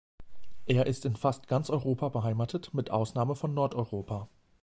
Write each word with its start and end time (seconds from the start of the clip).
Er 0.65 0.87
ist 0.87 1.05
in 1.05 1.15
fast 1.15 1.47
ganz 1.47 1.69
Europa 1.69 2.09
beheimatet 2.09 2.73
mit 2.73 2.89
Ausnahme 2.89 3.35
von 3.35 3.53
Nordeuropa. 3.53 4.27